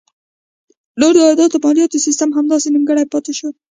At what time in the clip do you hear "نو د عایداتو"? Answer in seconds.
0.99-1.57